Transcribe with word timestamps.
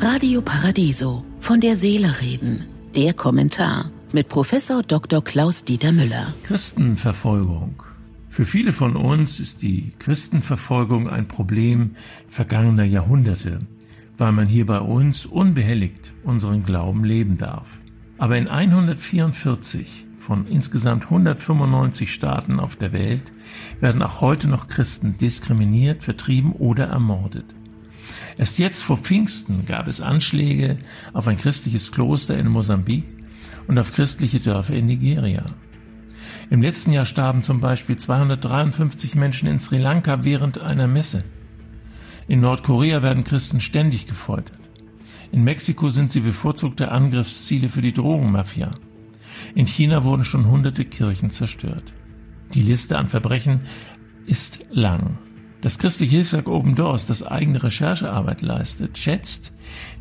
Radio 0.00 0.42
Paradiso 0.42 1.24
von 1.40 1.60
der 1.60 1.76
Seele 1.76 2.20
reden. 2.20 2.66
Der 2.96 3.14
Kommentar 3.14 3.90
mit 4.12 4.28
Professor 4.28 4.82
Dr. 4.82 5.22
Klaus 5.22 5.64
Dieter 5.64 5.92
Müller. 5.92 6.34
Christenverfolgung. 6.42 7.82
Für 8.28 8.44
viele 8.44 8.72
von 8.72 8.96
uns 8.96 9.40
ist 9.40 9.62
die 9.62 9.92
Christenverfolgung 9.98 11.08
ein 11.08 11.28
Problem 11.28 11.96
vergangener 12.28 12.84
Jahrhunderte, 12.84 13.60
weil 14.18 14.32
man 14.32 14.46
hier 14.46 14.66
bei 14.66 14.80
uns 14.80 15.26
unbehelligt 15.26 16.12
unseren 16.24 16.64
Glauben 16.64 17.04
leben 17.04 17.38
darf. 17.38 17.78
Aber 18.18 18.36
in 18.36 18.48
144 18.48 20.06
von 20.18 20.46
insgesamt 20.46 21.04
195 21.04 22.12
Staaten 22.12 22.60
auf 22.60 22.76
der 22.76 22.92
Welt 22.92 23.32
werden 23.80 24.02
auch 24.02 24.20
heute 24.20 24.48
noch 24.48 24.68
Christen 24.68 25.16
diskriminiert, 25.16 26.02
vertrieben 26.02 26.52
oder 26.52 26.86
ermordet. 26.86 27.46
Erst 28.38 28.58
jetzt 28.58 28.82
vor 28.82 28.96
Pfingsten 28.96 29.66
gab 29.66 29.88
es 29.88 30.00
Anschläge 30.00 30.78
auf 31.12 31.28
ein 31.28 31.36
christliches 31.36 31.92
Kloster 31.92 32.38
in 32.38 32.48
Mosambik 32.48 33.04
und 33.66 33.78
auf 33.78 33.92
christliche 33.92 34.40
Dörfer 34.40 34.74
in 34.74 34.86
Nigeria. 34.86 35.44
Im 36.50 36.62
letzten 36.62 36.92
Jahr 36.92 37.06
starben 37.06 37.42
zum 37.42 37.60
Beispiel 37.60 37.96
253 37.96 39.14
Menschen 39.14 39.48
in 39.48 39.58
Sri 39.58 39.78
Lanka 39.78 40.24
während 40.24 40.58
einer 40.58 40.86
Messe. 40.86 41.24
In 42.28 42.40
Nordkorea 42.40 43.02
werden 43.02 43.24
Christen 43.24 43.60
ständig 43.60 44.06
gefoltert. 44.06 44.58
In 45.30 45.44
Mexiko 45.44 45.88
sind 45.88 46.12
sie 46.12 46.20
bevorzugte 46.20 46.90
Angriffsziele 46.90 47.68
für 47.68 47.80
die 47.80 47.94
Drogenmafia. 47.94 48.72
In 49.54 49.66
China 49.66 50.04
wurden 50.04 50.24
schon 50.24 50.46
hunderte 50.46 50.84
Kirchen 50.84 51.30
zerstört. 51.30 51.92
Die 52.54 52.62
Liste 52.62 52.98
an 52.98 53.08
Verbrechen 53.08 53.62
ist 54.26 54.66
lang. 54.70 55.18
Das 55.62 55.78
christliche 55.78 56.16
Hilfswerk 56.16 56.48
Open 56.48 56.74
Doors, 56.74 57.06
das 57.06 57.22
eigene 57.22 57.62
Recherchearbeit 57.62 58.42
leistet, 58.42 58.98
schätzt, 58.98 59.52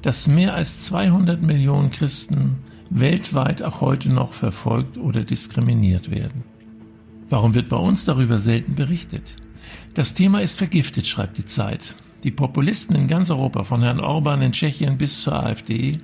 dass 0.01 0.27
mehr 0.27 0.55
als 0.55 0.81
200 0.81 1.39
Millionen 1.39 1.91
Christen 1.91 2.57
weltweit 2.89 3.61
auch 3.61 3.79
heute 3.79 4.09
noch 4.09 4.33
verfolgt 4.33 4.97
oder 4.97 5.23
diskriminiert 5.23 6.09
werden. 6.09 6.43
Warum 7.29 7.53
wird 7.53 7.69
bei 7.69 7.77
uns 7.77 8.05
darüber 8.05 8.39
selten 8.39 8.73
berichtet? 8.73 9.35
Das 9.93 10.15
Thema 10.15 10.41
ist 10.41 10.57
vergiftet, 10.57 11.05
schreibt 11.05 11.37
die 11.37 11.45
Zeit. 11.45 11.95
Die 12.23 12.31
Populisten 12.31 12.95
in 12.95 13.07
ganz 13.07 13.29
Europa, 13.29 13.63
von 13.63 13.83
Herrn 13.83 13.99
Orban 13.99 14.41
in 14.41 14.53
Tschechien 14.53 14.97
bis 14.97 15.21
zur 15.21 15.41
AfD, 15.41 15.99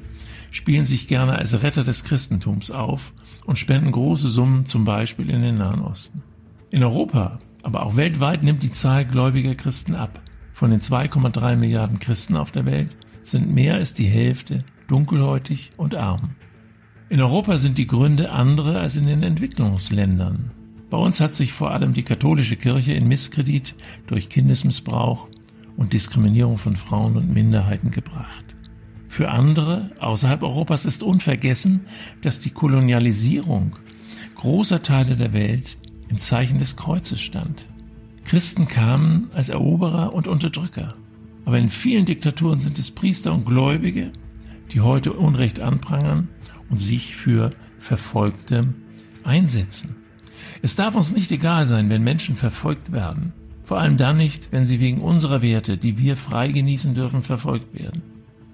spielen 0.52 0.85
sich 0.85 1.08
gerne 1.08 1.33
als 1.33 1.63
Retter 1.63 1.83
des 1.83 2.03
Christentums 2.03 2.69
auf 2.69 3.11
und 3.47 3.58
spenden 3.58 3.91
große 3.91 4.30
Summen 4.30 4.67
zum 4.67 4.85
Beispiel 4.85 5.31
in 5.31 5.41
den 5.41 5.58
Nahen 5.58 5.81
Osten. 5.81 6.22
In 6.69 6.83
Europa, 6.83 7.39
aber 7.63 7.86
auch 7.86 7.95
weltweit 7.95 8.44
nimmt 8.44 8.63
die 8.63 8.72
Zahl 8.72 9.05
gläubiger 9.05 9.55
Christen 9.55 9.95
ab. 9.95 10.22
Von 10.53 10.72
den 10.72 10.80
2,3 10.80 11.55
Milliarden 11.55 12.00
Christen 12.00 12.36
auf 12.36 12.52
der 12.52 12.66
Welt 12.66 12.95
sind 13.23 13.53
mehr 13.53 13.75
als 13.75 13.94
die 13.94 14.08
Hälfte 14.08 14.63
dunkelhäutig 14.88 15.72
und 15.78 15.95
arm. 15.95 16.35
In 17.09 17.22
Europa 17.22 17.58
sind 17.58 17.78
die 17.78 17.88
Gründe 17.88 18.31
andere 18.31 18.80
als 18.80 18.95
in 18.95 19.05
den 19.05 19.23
Entwicklungsländern. 19.23 20.52
Bei 20.89 20.97
uns 20.97 21.19
hat 21.19 21.35
sich 21.35 21.53
vor 21.53 21.72
allem 21.72 21.94
die 21.94 22.03
katholische 22.03 22.55
Kirche 22.55 22.94
in 22.94 23.08
Misskredit 23.08 23.75
durch 24.08 24.30
Kindesmissbrauch 24.30 25.28
und 25.75 25.94
Diskriminierung 25.94 26.58
von 26.58 26.75
Frauen 26.75 27.17
und 27.17 27.33
Minderheiten 27.33 27.91
gebracht. 27.91 28.45
Für 29.08 29.30
andere 29.30 29.91
außerhalb 30.00 30.44
Europas 30.44 30.85
ist 30.85 31.03
unvergessen, 31.03 31.88
dass 32.22 32.39
die 32.39 32.50
Kolonialisierung 32.50 33.75
großer 34.35 34.81
Teile 34.81 35.16
der 35.16 35.33
Welt 35.33 35.78
im 36.09 36.17
Zeichen 36.17 36.59
des 36.59 36.75
Kreuzes 36.75 37.22
stand. 37.22 37.66
Christen 38.25 38.67
kamen 38.67 39.30
als 39.33 39.50
Eroberer 39.50 40.13
und 40.13 40.27
Unterdrücker. 40.27 40.95
Aber 41.45 41.58
in 41.58 41.69
vielen 41.69 42.05
Diktaturen 42.05 42.59
sind 42.59 42.77
es 42.77 42.91
Priester 42.91 43.33
und 43.33 43.45
Gläubige, 43.45 44.11
die 44.72 44.81
heute 44.81 45.13
Unrecht 45.13 45.61
anprangern 45.61 46.28
und 46.69 46.80
sich 46.80 47.16
für 47.16 47.52
Verfolgte 47.80 48.73
einsetzen. 49.23 49.95
Es 50.61 50.75
darf 50.75 50.95
uns 50.95 51.13
nicht 51.13 51.31
egal 51.31 51.66
sein, 51.66 51.90
wenn 51.90 52.03
Menschen 52.03 52.35
verfolgt 52.35 52.91
werden. 52.91 53.34
Vor 53.63 53.79
allem 53.79 53.97
dann 53.97 54.18
nicht, 54.18 54.51
wenn 54.51 54.66
sie 54.66 54.79
wegen 54.79 55.01
unserer 55.01 55.41
Werte, 55.41 55.78
die 55.78 55.97
wir 55.97 56.18
frei 56.18 56.50
genießen 56.50 56.94
dürfen, 56.95 57.24
verfolgt 57.24 57.78
werden. 57.78 58.01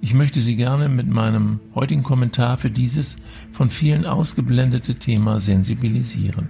Ich 0.01 0.13
möchte 0.13 0.41
Sie 0.41 0.57
gerne 0.57 0.89
mit 0.89 1.07
meinem 1.07 1.61
heutigen 1.73 2.03
Kommentar 2.03 2.57
für 2.57 2.69
dieses 2.69 3.15
von 3.53 3.69
vielen 3.69 4.05
ausgeblendete 4.05 4.95
Thema 4.95 5.39
sensibilisieren. 5.39 6.49